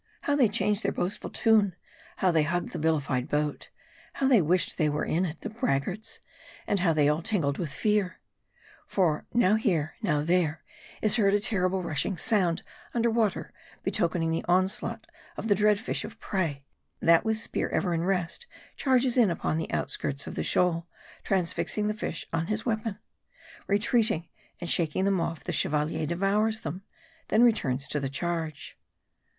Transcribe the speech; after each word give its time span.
How 0.23 0.35
they 0.35 0.47
changed 0.47 0.81
their 0.81 0.91
boastful 0.91 1.29
tune! 1.29 1.75
How 2.17 2.31
they 2.31 2.41
hugged 2.41 2.69
the 2.69 2.79
vilified 2.79 3.27
boat! 3.27 3.69
How 4.13 4.27
they 4.27 4.41
wished 4.41 4.79
they 4.79 4.89
were 4.89 5.05
in 5.05 5.25
it, 5.27 5.41
the 5.41 5.49
braggarts! 5.51 6.19
And 6.65 6.79
how 6.79 6.91
they 6.91 7.07
all 7.07 7.21
tingled 7.21 7.59
with 7.59 7.71
fear! 7.71 8.17
For, 8.87 9.27
now 9.31 9.53
here, 9.57 9.97
now 10.01 10.23
there, 10.23 10.63
is 11.03 11.17
heard 11.17 11.35
a 11.35 11.39
terrific 11.39 11.85
rushing 11.85 12.17
sound 12.17 12.63
under 12.95 13.11
water, 13.11 13.53
betokening 13.83 14.31
the 14.31 14.43
onslaught 14.47 15.05
of 15.37 15.49
the 15.49 15.53
dread 15.53 15.79
fish 15.79 16.03
of 16.03 16.19
prey, 16.19 16.65
that 16.99 17.23
with 17.23 17.37
spear 17.37 17.69
ever 17.69 17.93
in 17.93 18.01
rest, 18.03 18.47
charges 18.75 19.19
in 19.19 19.29
upon 19.29 19.59
the 19.59 19.71
out 19.71 19.91
skirts 19.91 20.25
of 20.25 20.33
the 20.33 20.43
shoal, 20.43 20.87
transfixing 21.23 21.85
the 21.85 21.93
fish 21.93 22.25
on 22.33 22.47
his 22.47 22.65
weapon. 22.65 22.97
Re 23.67 23.77
treating 23.77 24.29
and 24.59 24.67
shaking 24.67 25.05
them 25.05 25.21
off, 25.21 25.43
the 25.43 25.51
Chevalier 25.53 26.07
devours 26.07 26.61
them; 26.61 26.81
then 27.27 27.43
returns 27.43 27.87
to 27.89 27.99
the 27.99 28.09
charge. 28.09 28.79